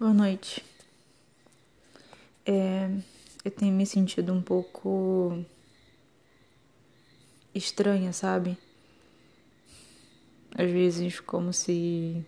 Boa 0.00 0.14
noite. 0.14 0.64
É, 2.46 2.88
eu 3.44 3.50
tenho 3.50 3.74
me 3.74 3.84
sentido 3.84 4.32
um 4.32 4.40
pouco 4.40 5.44
estranha, 7.54 8.10
sabe? 8.10 8.56
Às 10.56 10.70
vezes, 10.70 11.20
como 11.20 11.52
se 11.52 12.24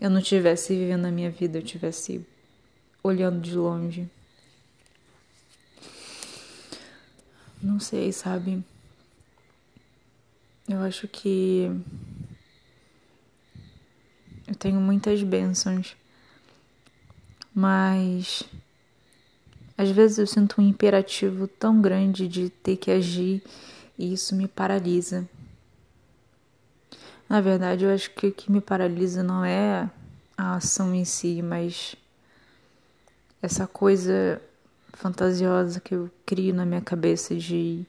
eu 0.00 0.08
não 0.08 0.20
estivesse 0.20 0.72
vivendo 0.76 1.04
a 1.04 1.10
minha 1.10 1.32
vida, 1.32 1.58
eu 1.58 1.62
estivesse 1.62 2.24
olhando 3.02 3.40
de 3.40 3.56
longe. 3.56 4.08
Não 7.60 7.80
sei, 7.80 8.12
sabe? 8.12 8.62
Eu 10.68 10.78
acho 10.78 11.08
que 11.08 11.68
tenho 14.58 14.80
muitas 14.80 15.22
bênçãos, 15.22 15.96
mas 17.54 18.42
às 19.76 19.90
vezes 19.90 20.18
eu 20.18 20.26
sinto 20.26 20.60
um 20.60 20.68
imperativo 20.68 21.46
tão 21.46 21.80
grande 21.80 22.26
de 22.26 22.50
ter 22.50 22.76
que 22.76 22.90
agir 22.90 23.42
e 23.96 24.12
isso 24.12 24.34
me 24.34 24.48
paralisa. 24.48 25.28
Na 27.28 27.40
verdade, 27.40 27.84
eu 27.84 27.90
acho 27.90 28.10
que 28.10 28.26
o 28.26 28.32
que 28.32 28.50
me 28.50 28.60
paralisa 28.60 29.22
não 29.22 29.44
é 29.44 29.88
a 30.36 30.56
ação 30.56 30.94
em 30.94 31.04
si, 31.04 31.42
mas 31.42 31.94
essa 33.40 33.66
coisa 33.66 34.40
fantasiosa 34.94 35.78
que 35.78 35.94
eu 35.94 36.10
crio 36.26 36.54
na 36.54 36.64
minha 36.64 36.80
cabeça 36.80 37.36
de 37.36 37.86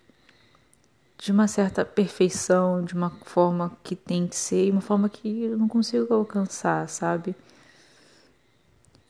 de 1.19 1.33
uma 1.33 1.49
certa 1.49 1.83
perfeição, 1.83 2.83
de 2.83 2.93
uma 2.93 3.09
forma 3.09 3.77
que 3.83 3.93
tem 3.93 4.25
que 4.25 4.37
ser 4.37 4.67
e 4.67 4.71
uma 4.71 4.79
forma 4.79 5.09
que 5.09 5.43
eu 5.43 5.57
não 5.57 5.67
consigo 5.67 6.13
alcançar, 6.13 6.87
sabe? 6.87 7.35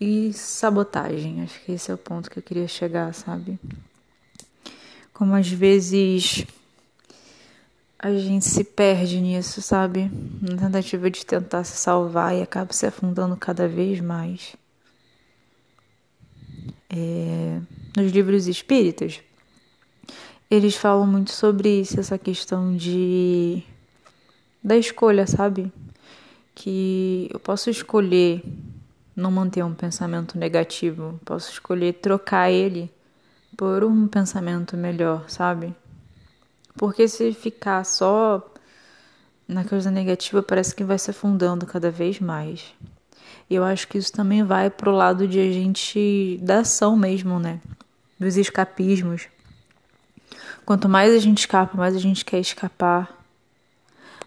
E 0.01 0.33
sabotagem, 0.33 1.43
acho 1.43 1.61
que 1.63 1.71
esse 1.71 1.91
é 1.91 1.93
o 1.93 1.97
ponto 1.97 2.29
que 2.29 2.39
eu 2.39 2.43
queria 2.43 2.67
chegar, 2.67 3.13
sabe? 3.13 3.59
Como 5.13 5.35
às 5.35 5.49
vezes 5.49 6.47
a 7.99 8.11
gente 8.13 8.45
se 8.45 8.63
perde 8.63 9.21
nisso, 9.21 9.61
sabe? 9.61 10.09
Na 10.41 10.57
tentativa 10.57 11.11
de 11.11 11.23
tentar 11.23 11.63
se 11.63 11.77
salvar 11.77 12.35
e 12.35 12.41
acaba 12.41 12.73
se 12.73 12.87
afundando 12.87 13.37
cada 13.37 13.67
vez 13.67 13.99
mais. 14.01 14.55
É... 16.89 17.59
Nos 17.95 18.11
livros 18.11 18.47
espíritas, 18.47 19.21
eles 20.49 20.75
falam 20.75 21.05
muito 21.05 21.31
sobre 21.31 21.81
isso, 21.81 21.99
essa 21.99 22.17
questão 22.17 22.75
de 22.75 23.63
da 24.63 24.75
escolha, 24.75 25.27
sabe? 25.27 25.71
Que 26.55 27.29
eu 27.31 27.39
posso 27.39 27.69
escolher 27.69 28.43
não 29.15 29.31
manter 29.31 29.63
um 29.63 29.73
pensamento 29.73 30.37
negativo, 30.37 31.19
posso 31.23 31.51
escolher 31.51 31.93
trocar 31.93 32.49
ele 32.51 32.91
por 33.55 33.83
um 33.83 34.07
pensamento 34.07 34.75
melhor, 34.75 35.29
sabe? 35.29 35.73
Porque 36.75 37.07
se 37.07 37.33
ficar 37.33 37.83
só 37.85 38.43
na 39.47 39.65
coisa 39.65 39.91
negativa, 39.91 40.41
parece 40.41 40.75
que 40.75 40.83
vai 40.83 40.97
se 40.97 41.11
afundando 41.11 41.65
cada 41.65 41.91
vez 41.91 42.19
mais. 42.19 42.73
E 43.49 43.55
eu 43.55 43.63
acho 43.63 43.87
que 43.87 43.97
isso 43.97 44.13
também 44.13 44.43
vai 44.43 44.69
pro 44.69 44.91
lado 44.91 45.27
de 45.27 45.39
a 45.39 45.51
gente 45.51 46.39
da 46.41 46.59
ação 46.59 46.95
mesmo, 46.95 47.39
né? 47.39 47.59
Dos 48.19 48.37
escapismos. 48.37 49.27
Quanto 50.69 50.87
mais 50.87 51.11
a 51.15 51.17
gente 51.17 51.39
escapa, 51.39 51.75
mais 51.75 51.95
a 51.95 51.99
gente 51.99 52.23
quer 52.23 52.39
escapar. 52.39 53.25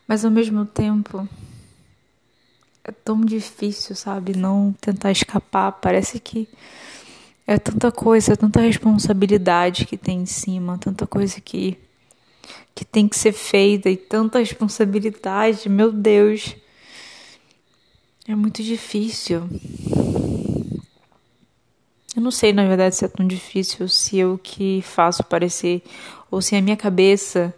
Mas 0.09 0.25
ao 0.25 0.31
mesmo 0.33 0.67
tempo 0.67 1.29
é 2.83 2.91
tão 2.91 3.21
difícil, 3.21 3.95
sabe? 3.95 4.37
Não 4.37 4.75
tentar 4.81 5.13
escapar. 5.13 5.71
Parece 5.71 6.19
que 6.19 6.49
é 7.47 7.57
tanta 7.59 7.93
coisa, 7.93 8.37
tanta 8.37 8.61
responsabilidade 8.61 9.87
que 9.87 9.97
tem 9.97 10.23
em 10.23 10.27
cima, 10.27 10.77
tanta 10.79 11.07
coisa 11.07 11.41
que 11.41 11.79
que 12.75 12.85
tem 12.85 13.07
que 13.07 13.17
ser 13.17 13.33
feita 13.33 13.89
e 13.89 13.97
tanta 13.97 14.41
responsabilidade, 14.41 15.69
meu 15.69 15.93
Deus. 15.93 16.57
É 18.27 18.35
muito 18.35 18.65
difícil. 18.65 19.49
Eu 22.17 22.21
não 22.21 22.33
sei, 22.33 22.53
na 22.53 22.67
verdade, 22.67 22.97
se 22.97 23.05
é 23.05 23.09
tão 23.09 23.27
difícil, 23.27 23.89
se 23.89 24.19
eu 24.19 24.39
que 24.43 24.83
faço 24.83 25.23
parecer, 25.25 25.83
ou 26.33 26.43
se 26.43 26.57
a 26.57 26.61
minha 26.61 26.77
cabeça, 26.77 27.55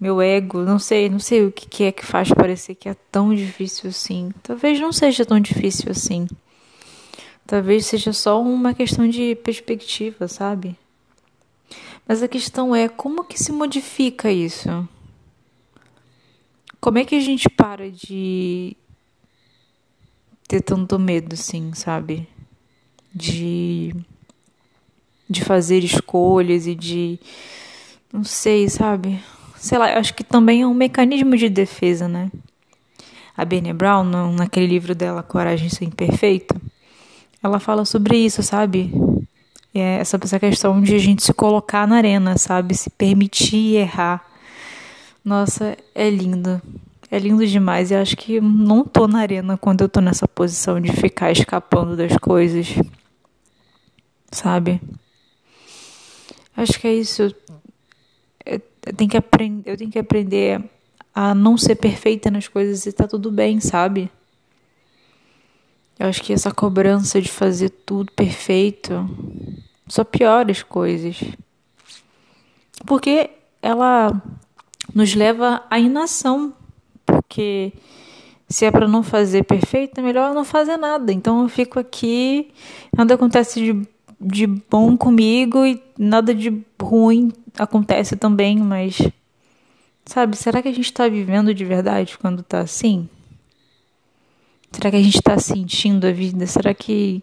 meu 0.00 0.20
ego, 0.20 0.62
não 0.62 0.78
sei, 0.78 1.08
não 1.08 1.20
sei 1.20 1.44
o 1.44 1.52
que 1.52 1.84
é 1.84 1.92
que 1.92 2.04
faz 2.04 2.28
parecer 2.32 2.74
que 2.74 2.88
é 2.88 2.96
tão 3.12 3.32
difícil 3.32 3.90
assim. 3.90 4.32
Talvez 4.42 4.80
não 4.80 4.90
seja 4.90 5.24
tão 5.24 5.38
difícil 5.38 5.92
assim. 5.92 6.26
Talvez 7.46 7.86
seja 7.86 8.12
só 8.12 8.42
uma 8.42 8.74
questão 8.74 9.08
de 9.08 9.36
perspectiva, 9.36 10.26
sabe? 10.26 10.76
Mas 12.08 12.22
a 12.22 12.26
questão 12.26 12.74
é 12.74 12.88
como 12.88 13.22
que 13.22 13.38
se 13.38 13.52
modifica 13.52 14.32
isso? 14.32 14.88
Como 16.80 16.98
é 16.98 17.04
que 17.04 17.14
a 17.14 17.20
gente 17.20 17.48
para 17.48 17.90
de 17.90 18.76
ter 20.48 20.62
tanto 20.62 20.98
medo, 20.98 21.34
assim, 21.34 21.72
sabe? 21.74 22.28
de 23.16 23.94
de 25.28 25.44
fazer 25.44 25.84
escolhas 25.84 26.66
e 26.66 26.74
de 26.74 27.18
não 28.12 28.24
sei, 28.24 28.68
sabe? 28.68 29.20
Sei 29.56 29.76
lá, 29.76 29.98
acho 29.98 30.14
que 30.14 30.24
também 30.24 30.62
é 30.62 30.66
um 30.66 30.74
mecanismo 30.74 31.36
de 31.36 31.48
defesa, 31.48 32.06
né? 32.06 32.30
A 33.36 33.44
Brené 33.44 33.72
Brown, 33.72 34.04
naquele 34.32 34.66
livro 34.66 34.94
dela 34.94 35.22
Coragem 35.22 35.68
Sem 35.68 35.90
Perfeito, 35.90 36.54
ela 37.42 37.60
fala 37.60 37.84
sobre 37.84 38.16
isso, 38.16 38.42
sabe? 38.42 38.92
É 39.74 39.98
essa, 39.98 40.18
essa 40.22 40.40
questão 40.40 40.80
de 40.80 40.94
a 40.94 40.98
gente 40.98 41.22
se 41.22 41.34
colocar 41.34 41.86
na 41.86 41.96
arena, 41.96 42.38
sabe? 42.38 42.74
Se 42.74 42.88
permitir 42.88 43.76
errar. 43.76 44.24
Nossa, 45.22 45.76
é 45.94 46.08
lindo. 46.08 46.62
É 47.10 47.18
lindo 47.18 47.46
demais. 47.46 47.90
E 47.90 47.94
acho 47.94 48.16
que 48.16 48.40
não 48.40 48.84
tô 48.84 49.06
na 49.06 49.18
arena 49.18 49.58
quando 49.58 49.82
eu 49.82 49.88
tô 49.88 50.00
nessa 50.00 50.26
posição 50.26 50.80
de 50.80 50.90
ficar 50.92 51.30
escapando 51.30 51.94
das 51.94 52.16
coisas 52.16 52.74
sabe? 54.36 54.80
Acho 56.56 56.80
que 56.80 56.88
é 56.88 56.94
isso. 56.94 57.34
Eu 58.44 58.60
tenho 58.96 59.10
que 59.10 59.16
aprender, 59.16 59.70
eu 59.70 59.76
tenho 59.76 59.90
que 59.90 59.98
aprender 59.98 60.62
a 61.14 61.34
não 61.34 61.58
ser 61.58 61.76
perfeita 61.76 62.30
nas 62.30 62.48
coisas 62.48 62.86
e 62.86 62.92
tá 62.92 63.06
tudo 63.06 63.30
bem, 63.30 63.60
sabe? 63.60 64.10
Eu 65.98 66.08
acho 66.08 66.22
que 66.22 66.32
essa 66.32 66.52
cobrança 66.52 67.20
de 67.20 67.28
fazer 67.28 67.70
tudo 67.70 68.12
perfeito 68.12 69.08
só 69.88 70.04
piora 70.04 70.50
as 70.50 70.62
coisas. 70.62 71.22
Porque 72.84 73.30
ela 73.62 74.22
nos 74.94 75.14
leva 75.14 75.62
à 75.70 75.78
inação. 75.78 76.54
Porque 77.04 77.72
se 78.48 78.64
é 78.64 78.70
para 78.70 78.86
não 78.86 79.02
fazer 79.02 79.44
perfeito, 79.44 79.98
é 79.98 80.02
melhor 80.02 80.34
não 80.34 80.44
fazer 80.44 80.76
nada. 80.76 81.12
Então 81.12 81.42
eu 81.42 81.48
fico 81.48 81.78
aqui, 81.78 82.52
nada 82.96 83.14
acontece 83.14 83.60
de 83.60 83.95
de 84.26 84.46
bom 84.46 84.96
comigo 84.96 85.64
e 85.64 85.80
nada 85.96 86.34
de 86.34 86.64
ruim 86.80 87.32
acontece 87.56 88.16
também, 88.16 88.58
mas 88.58 88.98
sabe, 90.04 90.36
será 90.36 90.60
que 90.60 90.68
a 90.68 90.72
gente 90.72 90.86
está 90.86 91.08
vivendo 91.08 91.54
de 91.54 91.64
verdade 91.64 92.18
quando 92.18 92.40
está 92.40 92.60
assim? 92.60 93.08
Será 94.72 94.90
que 94.90 94.96
a 94.96 95.02
gente 95.02 95.16
está 95.16 95.38
sentindo 95.38 96.06
a 96.06 96.12
vida? 96.12 96.46
Será 96.46 96.74
que 96.74 97.22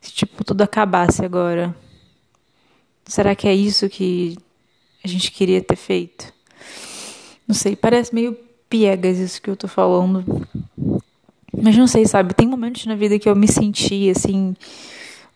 se 0.00 0.12
tipo 0.12 0.44
tudo 0.44 0.62
acabasse 0.62 1.24
agora? 1.24 1.74
Será 3.04 3.34
que 3.34 3.48
é 3.48 3.54
isso 3.54 3.88
que 3.88 4.38
a 5.04 5.08
gente 5.08 5.32
queria 5.32 5.60
ter 5.60 5.76
feito? 5.76 6.32
Não 7.46 7.54
sei, 7.54 7.74
parece 7.74 8.14
meio 8.14 8.38
piegas 8.70 9.18
isso 9.18 9.42
que 9.42 9.50
eu 9.50 9.56
tô 9.56 9.66
falando. 9.66 10.24
Mas 11.52 11.76
não 11.76 11.86
sei, 11.86 12.06
sabe? 12.06 12.32
Tem 12.32 12.46
momentos 12.46 12.86
na 12.86 12.94
vida 12.94 13.18
que 13.18 13.28
eu 13.28 13.36
me 13.36 13.48
senti 13.48 14.08
assim 14.08 14.54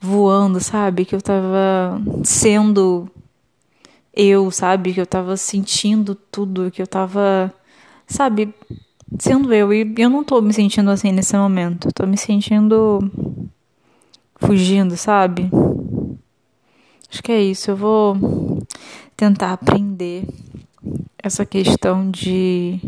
voando, 0.00 0.60
sabe? 0.60 1.04
Que 1.04 1.14
eu 1.14 1.22
tava 1.22 2.00
sendo 2.25 3.08
eu, 4.14 4.50
sabe? 4.50 4.93
Que 4.93 5.00
eu 5.00 5.06
tava 5.06 5.37
sentindo 5.37 6.14
tudo, 6.14 6.70
que 6.70 6.81
eu 6.81 6.87
tava, 6.87 7.52
sabe? 8.06 8.54
Sendo 9.19 9.52
eu. 9.52 9.72
E 9.72 9.94
eu 9.98 10.10
não 10.10 10.25
tô 10.25 10.40
me 10.40 10.52
sentindo 10.52 10.90
assim 10.90 11.12
nesse 11.12 11.37
momento. 11.37 11.88
Tô 11.94 12.06
me 12.06 12.16
sentindo 12.16 12.98
fugindo, 14.37 14.96
sabe? 14.96 15.50
Acho 17.10 17.22
que 17.22 17.32
é 17.32 17.42
isso. 17.42 17.70
Eu 17.70 17.76
vou 17.76 18.16
tentar 19.16 19.52
aprender 19.52 20.26
essa 21.19 21.44
questão 21.44 22.10
de 22.10 22.81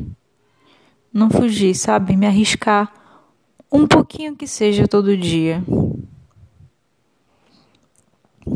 não 1.12 1.30
fugir, 1.30 1.74
sabe? 1.74 2.16
Me 2.16 2.26
arriscar 2.26 2.92
um 3.70 3.86
pouquinho 3.86 4.36
que 4.36 4.46
seja 4.46 4.88
todo 4.88 5.16
dia 5.16 5.62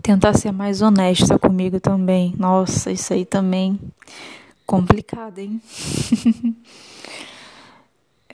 tentar 0.03 0.35
ser 0.35 0.53
mais 0.53 0.83
honesta 0.83 1.39
comigo 1.39 1.79
também. 1.81 2.35
Nossa, 2.37 2.91
isso 2.91 3.13
aí 3.13 3.25
também 3.25 3.79
complicado, 4.67 5.39
hein? 5.39 5.63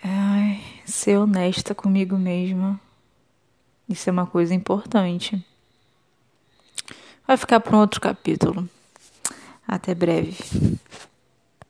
Ai, 0.03 0.62
ser 0.87 1.19
honesta 1.19 1.75
comigo 1.75 2.17
mesma. 2.17 2.81
Isso 3.88 4.09
é 4.09 4.12
uma 4.12 4.26
coisa 4.26 4.55
importante. 4.55 5.44
Vai 7.26 7.37
ficar 7.37 7.61
para 7.61 7.76
um 7.76 7.81
outro 7.81 8.00
capítulo. 8.00 8.69
Até 9.67 9.94
breve. 9.94 10.37